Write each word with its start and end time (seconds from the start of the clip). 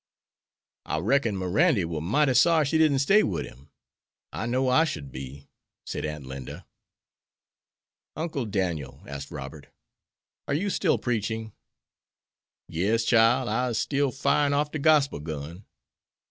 "I 0.83 0.97
reckon 0.97 1.37
Mirandy 1.37 1.85
war 1.85 2.01
mighty 2.01 2.33
sorry 2.33 2.65
she 2.65 2.79
didn't 2.79 3.05
stay 3.05 3.21
wid 3.21 3.45
him. 3.45 3.69
I 4.33 4.47
know 4.47 4.67
I 4.67 4.83
should 4.83 5.11
be," 5.11 5.47
said 5.85 6.05
Aunt 6.05 6.25
Linda. 6.25 6.65
"Uncle 8.15 8.47
Daniel," 8.47 9.03
asked 9.05 9.29
Robert, 9.29 9.67
"are 10.47 10.55
you 10.55 10.71
still 10.71 10.97
preaching?" 10.97 11.53
"Yes, 12.67 13.05
chile, 13.05 13.21
I'se 13.47 13.77
still 13.77 14.09
firing 14.11 14.53
off 14.53 14.71
de 14.71 14.79
Gospel 14.79 15.19
gun." 15.19 15.65